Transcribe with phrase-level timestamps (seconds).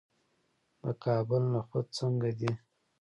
[0.81, 2.51] د کابل نخود څنګه دي؟